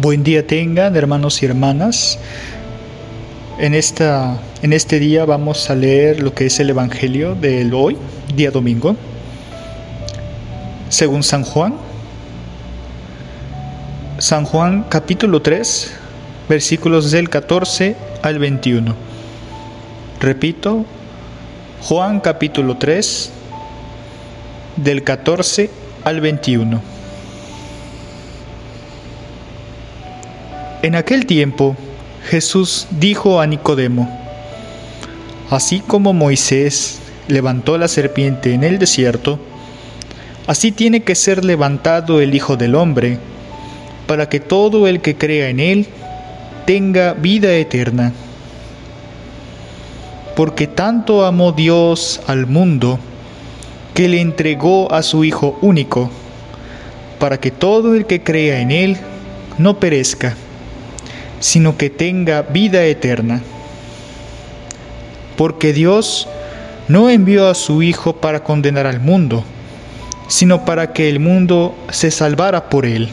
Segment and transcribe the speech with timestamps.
[0.00, 2.20] Buen día tengan, hermanos y hermanas.
[3.58, 7.96] En, esta, en este día vamos a leer lo que es el Evangelio del hoy,
[8.32, 8.94] día domingo,
[10.88, 11.74] según San Juan.
[14.18, 15.92] San Juan capítulo 3,
[16.48, 18.94] versículos del 14 al 21.
[20.20, 20.84] Repito,
[21.82, 23.32] Juan capítulo 3,
[24.76, 25.68] del 14
[26.04, 26.97] al 21.
[30.88, 31.76] En aquel tiempo
[32.30, 34.08] Jesús dijo a Nicodemo,
[35.50, 39.38] Así como Moisés levantó la serpiente en el desierto,
[40.46, 43.18] así tiene que ser levantado el Hijo del Hombre,
[44.06, 45.86] para que todo el que crea en él
[46.64, 48.14] tenga vida eterna.
[50.34, 52.98] Porque tanto amó Dios al mundo,
[53.92, 56.10] que le entregó a su Hijo único,
[57.18, 58.96] para que todo el que crea en él
[59.58, 60.34] no perezca,
[61.40, 63.42] sino que tenga vida eterna.
[65.36, 66.28] Porque Dios
[66.88, 69.44] no envió a su Hijo para condenar al mundo,
[70.26, 73.08] sino para que el mundo se salvara por él.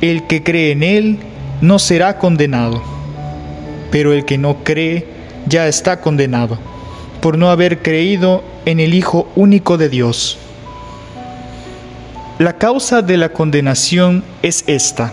[0.00, 1.18] El que cree en él
[1.60, 2.82] no será condenado,
[3.92, 5.06] pero el que no cree
[5.46, 6.58] ya está condenado,
[7.20, 10.38] por no haber creído en el Hijo único de Dios.
[12.38, 15.12] La causa de la condenación es esta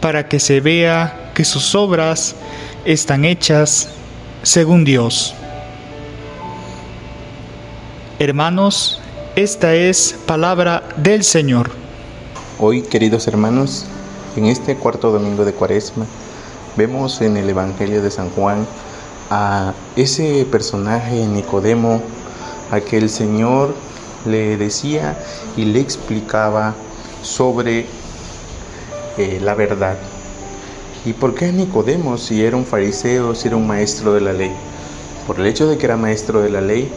[0.00, 2.34] para que se vea que sus obras
[2.84, 3.88] están hechas
[4.42, 5.34] según Dios.
[8.18, 9.00] Hermanos,
[9.36, 11.70] esta es palabra del Señor.
[12.58, 13.86] Hoy, queridos hermanos,
[14.36, 16.06] en este cuarto domingo de Cuaresma,
[16.76, 18.66] vemos en el Evangelio de San Juan
[19.30, 22.00] a ese personaje Nicodemo,
[22.70, 23.74] a que el Señor
[24.26, 25.16] le decía
[25.56, 26.74] y le explicaba
[27.22, 27.86] sobre
[29.18, 29.96] la verdad.
[31.04, 34.52] ¿Y por qué Nicodemo si era un fariseo, si era un maestro de la ley?
[35.26, 36.88] Por el hecho de que era maestro de la ley,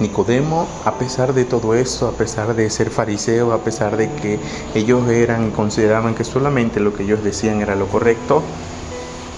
[0.00, 4.38] Nicodemo, a pesar de todo esto, a pesar de ser fariseo, a pesar de que
[4.74, 8.42] ellos eran, consideraban que solamente lo que ellos decían era lo correcto,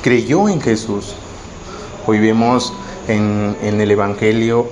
[0.03, 1.15] creyó en Jesús.
[2.07, 2.73] Hoy vemos
[3.09, 4.67] en, en el Evangelio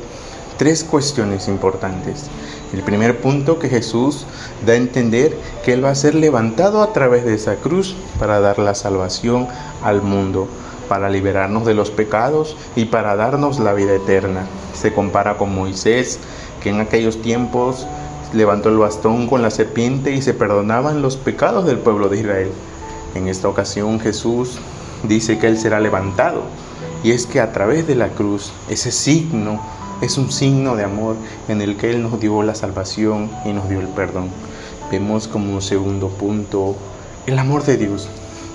[0.59, 2.27] tres cuestiones importantes.
[2.73, 4.27] El primer punto que Jesús
[4.67, 8.41] da a entender que Él va a ser levantado a través de esa cruz para
[8.41, 9.49] dar la salvación
[9.83, 10.49] al mundo,
[10.89, 14.47] para liberarnos de los pecados y para darnos la vida eterna.
[14.75, 16.19] Se compara con Moisés,
[16.62, 17.87] que en aquellos tiempos
[18.34, 22.50] levantó el bastón con la serpiente y se perdonaban los pecados del pueblo de Israel.
[23.15, 24.59] En esta ocasión Jesús
[25.05, 26.43] dice que Él será levantado
[27.03, 29.61] y es que a través de la cruz, ese signo
[30.01, 31.17] es un signo de amor
[31.49, 34.29] en el que Él nos dio la salvación y nos dio el perdón.
[34.91, 36.77] Vemos como segundo punto
[37.27, 38.09] el amor de Dios,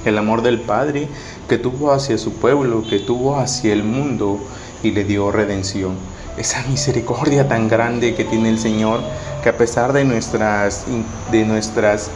[0.05, 1.09] el amor del Padre
[1.49, 4.39] que tuvo hacia su pueblo, que tuvo hacia el mundo
[4.83, 5.95] y le dio redención.
[6.37, 9.01] Esa misericordia tan grande que tiene el Señor,
[9.43, 10.85] que a pesar de nuestras,
[11.31, 12.09] de nuestras,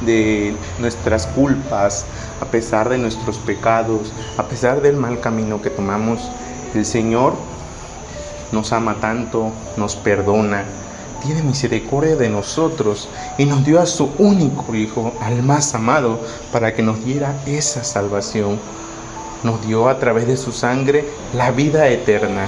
[0.00, 2.06] de nuestras culpas,
[2.40, 6.20] a pesar de nuestros pecados, a pesar del mal camino que tomamos,
[6.74, 7.34] el Señor
[8.52, 10.64] nos ama tanto, nos perdona,
[11.22, 13.08] tiene misericordia de nosotros
[13.38, 16.20] y nos dio a su único Hijo, al más amado,
[16.52, 18.58] para que nos diera esa salvación.
[19.42, 21.04] Nos dio a través de su sangre
[21.34, 22.46] la vida eterna,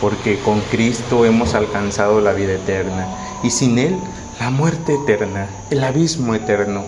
[0.00, 3.06] porque con Cristo hemos alcanzado la vida eterna
[3.42, 3.96] y sin Él
[4.40, 6.84] la muerte eterna, el abismo eterno.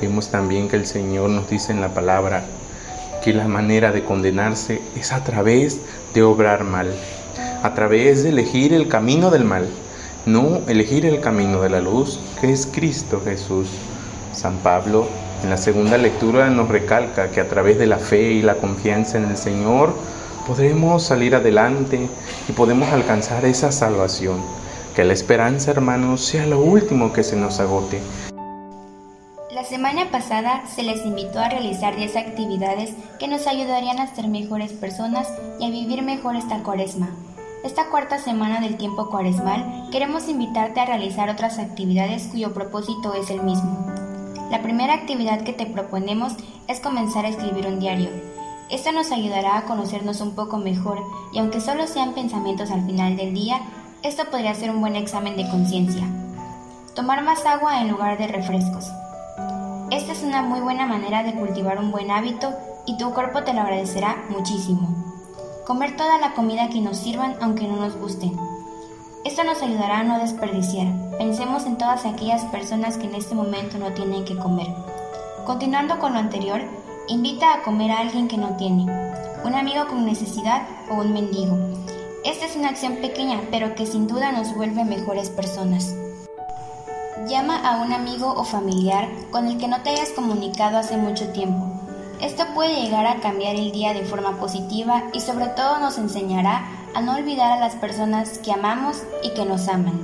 [0.00, 2.44] Vemos también que el Señor nos dice en la palabra
[3.22, 5.80] que la manera de condenarse es a través
[6.12, 6.92] de obrar mal
[7.64, 9.66] a través de elegir el camino del mal,
[10.26, 13.68] no elegir el camino de la luz, que es Cristo Jesús.
[14.34, 15.06] San Pablo
[15.42, 19.16] en la segunda lectura nos recalca que a través de la fe y la confianza
[19.16, 19.94] en el Señor
[20.46, 22.06] podremos salir adelante
[22.46, 24.42] y podemos alcanzar esa salvación.
[24.94, 27.98] Que la esperanza, hermanos, sea lo último que se nos agote.
[29.50, 34.28] La semana pasada se les invitó a realizar 10 actividades que nos ayudarían a ser
[34.28, 35.28] mejores personas
[35.58, 37.08] y a vivir mejor esta cuaresma.
[37.64, 43.30] Esta cuarta semana del tiempo cuaresmal queremos invitarte a realizar otras actividades cuyo propósito es
[43.30, 43.86] el mismo.
[44.50, 46.34] La primera actividad que te proponemos
[46.68, 48.10] es comenzar a escribir un diario.
[48.70, 50.98] Esto nos ayudará a conocernos un poco mejor
[51.32, 53.62] y aunque solo sean pensamientos al final del día,
[54.02, 56.06] esto podría ser un buen examen de conciencia.
[56.94, 58.90] Tomar más agua en lugar de refrescos.
[59.90, 62.52] Esta es una muy buena manera de cultivar un buen hábito
[62.84, 65.13] y tu cuerpo te lo agradecerá muchísimo.
[65.66, 68.30] Comer toda la comida que nos sirvan aunque no nos guste.
[69.24, 70.88] Esto nos ayudará a no desperdiciar.
[71.16, 74.66] Pensemos en todas aquellas personas que en este momento no tienen que comer.
[75.46, 76.60] Continuando con lo anterior,
[77.08, 78.82] invita a comer a alguien que no tiene,
[79.42, 81.56] un amigo con necesidad o un mendigo.
[82.26, 85.94] Esta es una acción pequeña, pero que sin duda nos vuelve mejores personas.
[87.26, 91.28] Llama a un amigo o familiar con el que no te hayas comunicado hace mucho
[91.32, 91.73] tiempo.
[92.24, 96.66] Esto puede llegar a cambiar el día de forma positiva y sobre todo nos enseñará
[96.94, 100.00] a no olvidar a las personas que amamos y que nos aman.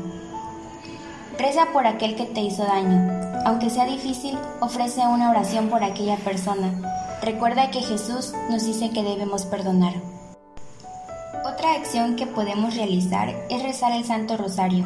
[1.39, 3.11] Reza por aquel que te hizo daño.
[3.47, 7.19] Aunque sea difícil, ofrece una oración por aquella persona.
[7.23, 9.95] Recuerda que Jesús nos dice que debemos perdonar.
[11.47, 14.85] Otra acción que podemos realizar es rezar el Santo Rosario.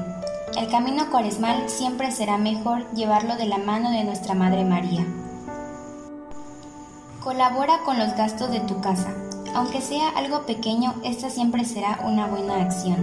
[0.56, 5.04] El camino cuaresmal siempre será mejor llevarlo de la mano de nuestra Madre María.
[7.24, 9.08] Colabora con los gastos de tu casa.
[9.54, 13.02] Aunque sea algo pequeño, esta siempre será una buena acción.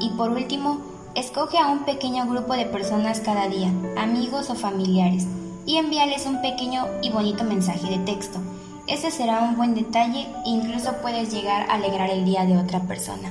[0.00, 0.78] Y por último,
[1.14, 5.26] escoge a un pequeño grupo de personas cada día, amigos o familiares,
[5.66, 8.38] y envíales un pequeño y bonito mensaje de texto.
[8.86, 12.80] Ese será un buen detalle e incluso puedes llegar a alegrar el día de otra
[12.80, 13.30] persona.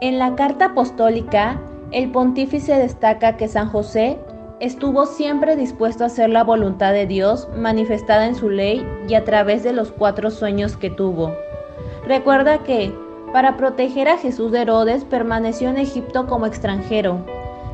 [0.00, 1.60] En la carta apostólica,
[1.90, 4.18] el pontífice destaca que San José
[4.60, 9.24] estuvo siempre dispuesto a hacer la voluntad de Dios manifestada en su ley y a
[9.24, 11.32] través de los cuatro sueños que tuvo.
[12.06, 12.92] Recuerda que,
[13.32, 17.18] para proteger a Jesús de Herodes, permaneció en Egipto como extranjero.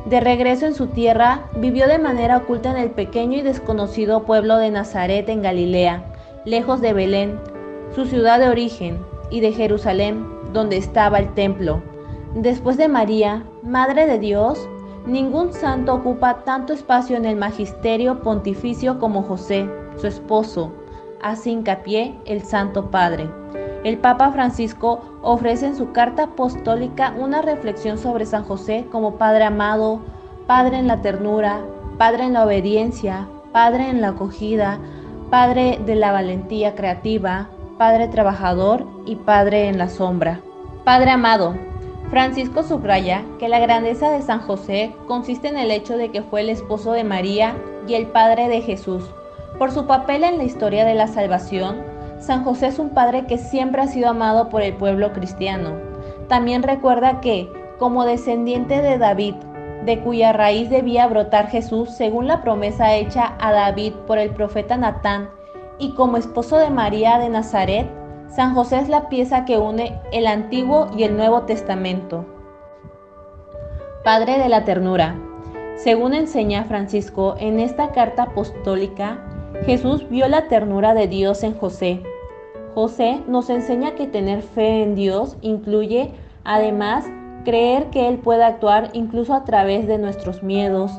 [0.05, 4.57] De regreso en su tierra, vivió de manera oculta en el pequeño y desconocido pueblo
[4.57, 6.03] de Nazaret en Galilea,
[6.45, 7.39] lejos de Belén,
[7.93, 8.99] su ciudad de origen,
[9.29, 11.81] y de Jerusalén, donde estaba el templo.
[12.35, 14.67] Después de María, Madre de Dios,
[15.05, 20.71] ningún santo ocupa tanto espacio en el magisterio pontificio como José, su esposo.
[21.21, 23.29] Hace hincapié el Santo Padre.
[23.83, 29.45] El Papa Francisco ofrece en su carta apostólica una reflexión sobre San José como Padre
[29.45, 30.01] amado,
[30.47, 31.61] Padre en la ternura,
[31.97, 34.79] Padre en la obediencia, Padre en la acogida,
[35.29, 40.41] Padre de la valentía creativa, Padre trabajador y Padre en la sombra.
[40.83, 41.55] Padre amado,
[42.11, 46.41] Francisco subraya que la grandeza de San José consiste en el hecho de que fue
[46.41, 47.55] el esposo de María
[47.87, 49.05] y el padre de Jesús.
[49.57, 51.81] Por su papel en la historia de la salvación,
[52.19, 55.71] San José es un padre que siempre ha sido amado por el pueblo cristiano.
[56.27, 57.49] También recuerda que,
[57.79, 59.35] como descendiente de David,
[59.85, 64.75] de cuya raíz debía brotar Jesús según la promesa hecha a David por el profeta
[64.75, 65.29] Natán,
[65.79, 67.89] y como esposo de María de Nazaret,
[68.31, 72.25] San José es la pieza que une el Antiguo y el Nuevo Testamento.
[74.05, 75.19] Padre de la ternura.
[75.75, 79.19] Según enseña Francisco en esta carta apostólica,
[79.65, 82.03] Jesús vio la ternura de Dios en José.
[82.73, 86.11] José nos enseña que tener fe en Dios incluye,
[86.45, 87.05] además,
[87.43, 90.93] creer que Él puede actuar incluso a través de nuestros miedos,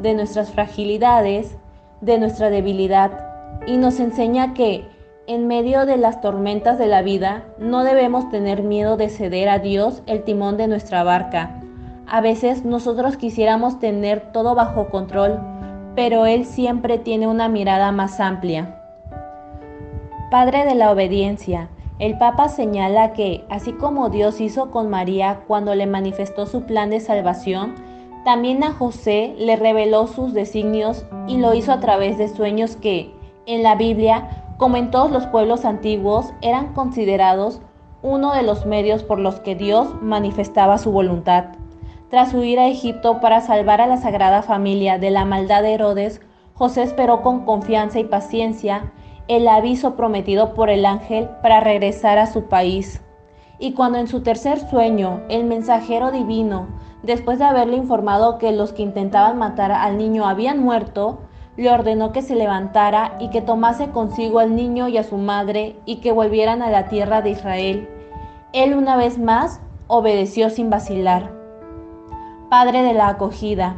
[0.00, 1.58] de nuestras fragilidades,
[2.00, 3.26] de nuestra debilidad,
[3.66, 4.86] y nos enseña que
[5.28, 9.58] en medio de las tormentas de la vida, no debemos tener miedo de ceder a
[9.58, 11.60] Dios el timón de nuestra barca.
[12.06, 15.38] A veces nosotros quisiéramos tener todo bajo control,
[15.94, 18.80] pero Él siempre tiene una mirada más amplia.
[20.30, 21.68] Padre de la obediencia,
[21.98, 26.88] el Papa señala que, así como Dios hizo con María cuando le manifestó su plan
[26.88, 27.74] de salvación,
[28.24, 33.12] también a José le reveló sus designios y lo hizo a través de sueños que,
[33.44, 37.62] en la Biblia, como en todos los pueblos antiguos, eran considerados
[38.02, 41.46] uno de los medios por los que Dios manifestaba su voluntad.
[42.10, 46.20] Tras huir a Egipto para salvar a la Sagrada Familia de la maldad de Herodes,
[46.54, 48.92] José esperó con confianza y paciencia
[49.28, 53.00] el aviso prometido por el ángel para regresar a su país.
[53.60, 56.66] Y cuando en su tercer sueño el mensajero divino,
[57.04, 61.20] después de haberle informado que los que intentaban matar al niño habían muerto,
[61.58, 65.74] le ordenó que se levantara y que tomase consigo al niño y a su madre
[65.84, 67.88] y que volvieran a la tierra de Israel.
[68.52, 71.32] Él una vez más obedeció sin vacilar.
[72.48, 73.74] Padre de la acogida.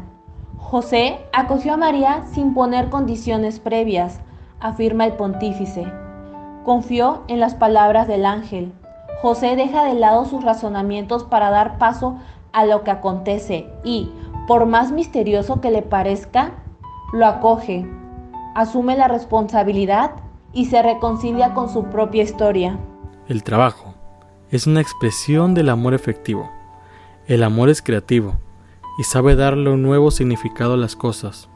[0.59, 4.21] José acogió a María sin poner condiciones previas,
[4.61, 5.91] afirma el pontífice.
[6.65, 8.75] Confió en las palabras del ángel.
[9.23, 12.19] José deja de lado sus razonamientos para dar paso
[12.53, 14.11] a lo que acontece y,
[14.47, 16.53] por más misterioso que le parezca,
[17.12, 17.87] lo acoge.
[18.55, 20.12] asume la responsabilidad
[20.52, 22.79] y se reconcilia con su propia historia.
[23.29, 23.95] El trabajo
[24.50, 26.50] es una expresión del amor efectivo.
[27.26, 28.35] El amor es creativo
[28.99, 31.49] y sabe darle un nuevo significado a las cosas.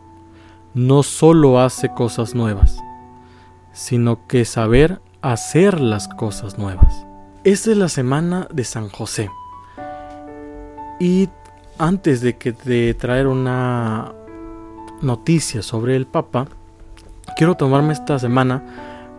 [0.72, 2.80] No solo hace cosas nuevas,
[3.72, 7.06] sino que saber hacer las cosas nuevas.
[7.42, 9.30] Esta es la semana de San José.
[11.00, 11.28] Y
[11.78, 14.14] antes de que de traer una
[15.02, 16.46] noticia sobre el Papa,
[17.36, 18.62] quiero tomarme esta semana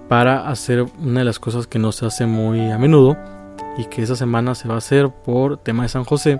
[0.09, 3.17] para hacer una de las cosas que no se hace muy a menudo
[3.77, 6.39] y que esa semana se va a hacer por tema de San José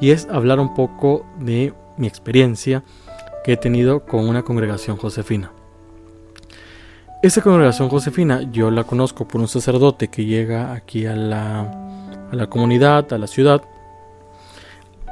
[0.00, 2.82] y es hablar un poco de mi experiencia
[3.44, 5.52] que he tenido con una congregación josefina.
[7.22, 11.60] Esta congregación josefina yo la conozco por un sacerdote que llega aquí a la,
[12.30, 13.62] a la comunidad, a la ciudad,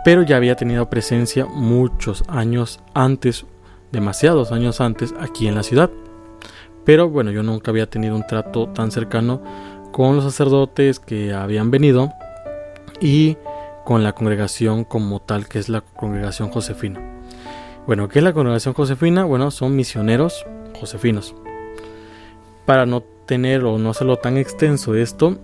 [0.04, 3.46] pero ya había tenido presencia muchos años antes,
[3.92, 5.90] demasiados años antes, aquí en la ciudad.
[6.84, 9.40] Pero bueno, yo nunca había tenido un trato tan cercano
[9.92, 12.10] con los sacerdotes que habían venido
[13.00, 13.36] y
[13.84, 17.00] con la congregación como tal, que es la congregación josefina.
[17.86, 19.24] Bueno, ¿qué es la congregación josefina?
[19.24, 20.46] Bueno, son misioneros
[20.78, 21.34] josefinos.
[22.64, 25.36] Para no tener o no hacerlo tan extenso esto,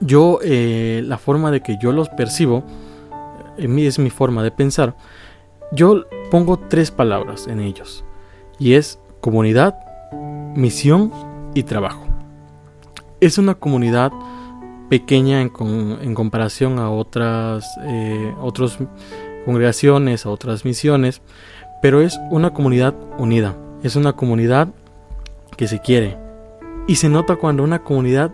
[0.00, 2.64] yo, eh, la forma de que yo los percibo,
[3.56, 4.94] eh, es mi forma de pensar,
[5.72, 8.04] yo pongo tres palabras en ellos.
[8.58, 9.78] Y es comunidad,
[10.54, 11.12] misión
[11.54, 12.06] y trabajo.
[13.20, 14.12] Es una comunidad
[14.88, 18.78] pequeña en, comparación a otras, eh, otras
[19.44, 21.20] congregaciones, a otras misiones,
[21.82, 24.68] pero es una comunidad unida, es una comunidad
[25.56, 26.16] que se quiere.
[26.86, 28.32] Y se nota cuando una comunidad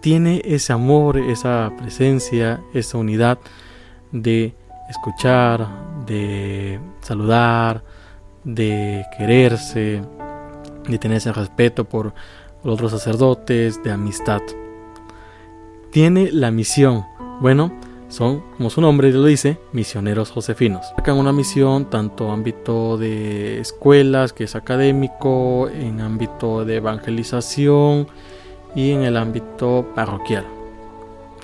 [0.00, 3.38] tiene ese amor, esa presencia, esa unidad
[4.12, 4.54] de
[4.88, 5.66] escuchar,
[6.06, 7.82] de saludar,
[8.44, 10.02] de quererse,
[10.88, 12.14] de tener ese respeto por
[12.62, 14.40] otros sacerdotes, de amistad.
[15.90, 17.04] Tiene la misión,
[17.40, 17.72] bueno,
[18.08, 20.86] son, como su nombre lo dice, misioneros josefinos.
[20.96, 28.06] Sacan una misión tanto ámbito de escuelas, que es académico, en ámbito de evangelización
[28.74, 30.44] y en el ámbito parroquial,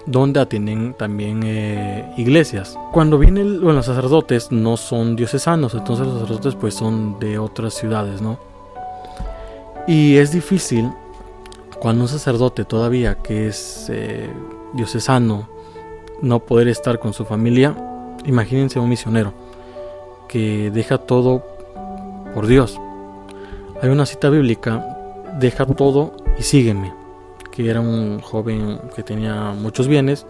[0.06, 2.78] donde atienden también eh, iglesias.
[2.92, 8.20] Cuando vienen los sacerdotes no son diocesanos, entonces los sacerdotes pues son de otras ciudades,
[8.20, 8.38] ¿no?
[9.86, 10.90] Y es difícil
[11.80, 14.30] cuando un sacerdote todavía que es eh,
[14.72, 15.48] diocesano
[16.20, 17.74] no poder estar con su familia,
[18.24, 19.32] imagínense un misionero
[20.28, 21.42] que deja todo
[22.34, 22.80] por Dios.
[23.82, 24.86] Hay una cita bíblica,
[25.40, 26.94] deja todo y sígueme,
[27.52, 30.26] que era un joven que tenía muchos bienes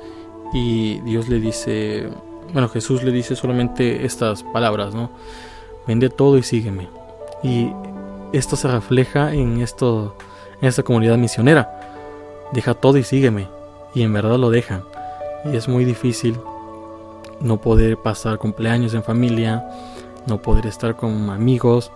[0.53, 2.09] y Dios le dice,
[2.53, 5.11] bueno, Jesús le dice solamente estas palabras, ¿no?
[5.87, 6.89] Vende todo y sígueme.
[7.43, 7.73] Y
[8.33, 10.17] esto se refleja en, esto,
[10.61, 11.81] en esta comunidad misionera.
[12.53, 13.49] Deja todo y sígueme.
[13.95, 14.83] Y en verdad lo dejan.
[15.51, 16.39] Y es muy difícil
[17.41, 19.67] no poder pasar cumpleaños en familia,
[20.27, 21.91] no poder estar con amigos,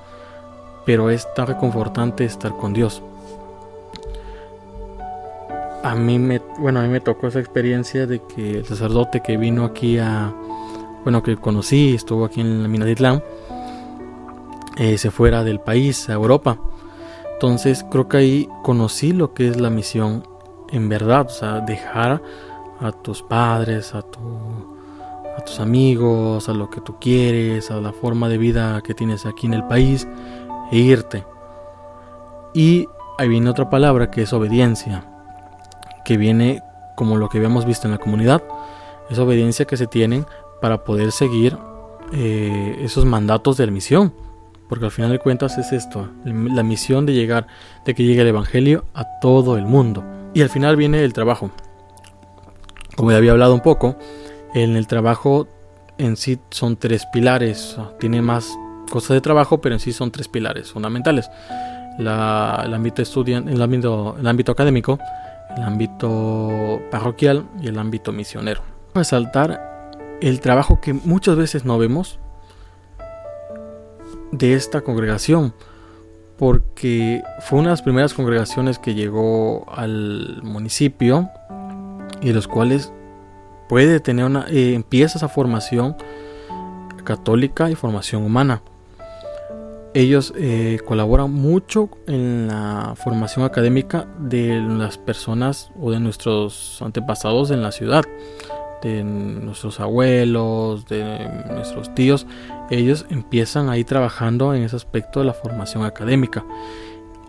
[0.84, 3.02] pero es tan reconfortante estar con Dios.
[5.86, 9.36] A mí me, bueno, a mí me tocó esa experiencia de que el sacerdote que
[9.36, 10.34] vino aquí a,
[11.04, 13.22] bueno, que conocí, estuvo aquí en la mina de Islán,
[14.78, 16.58] eh, se fuera del país a Europa.
[17.34, 20.26] Entonces creo que ahí conocí lo que es la misión
[20.70, 22.20] en verdad, o sea, dejar
[22.80, 24.18] a tus padres, a, tu,
[25.38, 29.24] a tus amigos, a lo que tú quieres, a la forma de vida que tienes
[29.24, 30.08] aquí en el país
[30.72, 31.24] e irte.
[32.54, 32.88] Y
[33.18, 35.12] ahí viene otra palabra que es obediencia,
[36.06, 36.62] que viene
[36.94, 38.42] como lo que habíamos visto en la comunidad,
[39.10, 40.24] es obediencia que se tienen
[40.62, 41.58] para poder seguir
[42.12, 44.14] eh, esos mandatos de la misión.
[44.68, 47.46] Porque al final de cuentas es esto, la misión de llegar,
[47.84, 50.04] de que llegue el Evangelio a todo el mundo.
[50.32, 51.50] Y al final viene el trabajo.
[52.96, 53.96] Como ya había hablado un poco,
[54.54, 55.46] en el trabajo
[55.98, 57.76] en sí son tres pilares.
[58.00, 58.48] Tiene más
[58.90, 61.30] cosas de trabajo, pero en sí son tres pilares fundamentales.
[61.98, 64.98] el ámbito estudiante, el ámbito, el ámbito académico,
[65.56, 68.62] el ámbito parroquial y el ámbito misionero.
[68.94, 72.18] Resaltar el trabajo que muchas veces no vemos,
[74.32, 75.54] de esta congregación,
[76.38, 81.30] porque fue una de las primeras congregaciones que llegó al municipio
[82.20, 82.92] y los cuales
[83.68, 85.96] puede tener una eh, empieza esa formación
[87.04, 88.62] católica y formación humana.
[89.96, 97.50] Ellos eh, colaboran mucho en la formación académica de las personas o de nuestros antepasados
[97.50, 98.04] en la ciudad,
[98.82, 102.26] de nuestros abuelos, de nuestros tíos,
[102.68, 106.44] ellos empiezan ahí trabajando en ese aspecto de la formación académica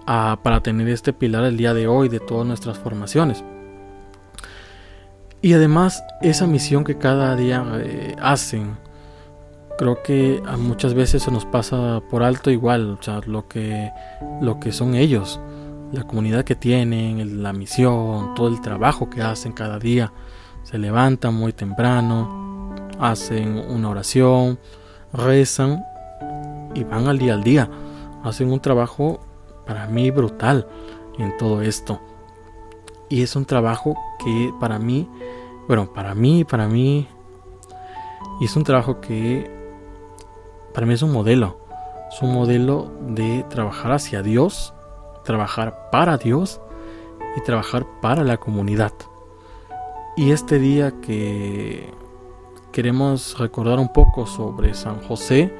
[0.05, 3.45] para tener este pilar el día de hoy de todas nuestras formaciones.
[5.41, 8.75] Y además esa misión que cada día eh, hacen,
[9.77, 13.91] creo que muchas veces se nos pasa por alto igual, o sea, lo que,
[14.41, 15.39] lo que son ellos,
[15.91, 20.11] la comunidad que tienen, la misión, todo el trabajo que hacen cada día.
[20.63, 24.59] Se levantan muy temprano, hacen una oración,
[25.13, 25.83] rezan
[26.75, 27.69] y van al día al día.
[28.23, 29.19] Hacen un trabajo
[29.65, 30.67] para mí brutal
[31.17, 32.01] en todo esto.
[33.09, 35.09] Y es un trabajo que para mí,
[35.67, 37.07] bueno, para mí, para mí,
[38.41, 39.56] y es un trabajo que
[40.77, 41.57] para mí es un modelo.
[42.07, 44.75] Es un modelo de trabajar hacia Dios,
[45.23, 46.61] trabajar para Dios
[47.35, 48.91] y trabajar para la comunidad.
[50.15, 51.91] Y este día que
[52.71, 55.51] queremos recordar un poco sobre San José,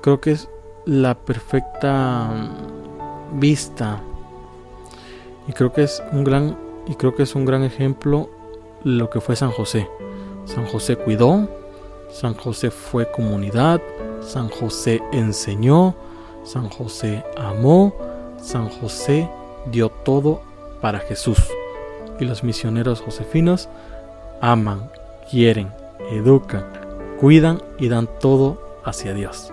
[0.00, 0.48] creo que es
[0.86, 2.30] la perfecta
[3.34, 4.00] vista
[5.46, 8.30] y creo que es un gran y creo que es un gran ejemplo
[8.84, 9.86] lo que fue San José.
[10.46, 11.46] San José cuidó,
[12.08, 13.82] San José fue comunidad,
[14.26, 15.94] San José enseñó,
[16.44, 17.94] San José amó,
[18.42, 19.28] San José
[19.70, 20.40] dio todo
[20.80, 21.38] para Jesús.
[22.18, 23.68] Y los misioneros josefinos
[24.40, 24.90] aman,
[25.30, 25.72] quieren,
[26.10, 26.64] educan,
[27.20, 29.52] cuidan y dan todo hacia Dios.